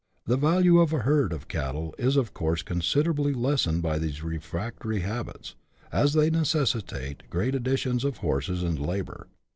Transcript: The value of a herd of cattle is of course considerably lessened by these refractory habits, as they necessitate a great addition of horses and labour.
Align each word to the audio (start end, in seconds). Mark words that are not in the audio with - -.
The 0.25 0.35
value 0.35 0.79
of 0.79 0.93
a 0.93 1.01
herd 1.01 1.31
of 1.31 1.47
cattle 1.47 1.93
is 1.99 2.15
of 2.17 2.33
course 2.33 2.63
considerably 2.63 3.33
lessened 3.33 3.83
by 3.83 3.99
these 3.99 4.23
refractory 4.23 5.01
habits, 5.01 5.53
as 5.91 6.13
they 6.13 6.31
necessitate 6.31 7.21
a 7.21 7.27
great 7.27 7.53
addition 7.53 7.99
of 8.03 8.17
horses 8.17 8.63
and 8.63 8.79
labour. 8.83 9.27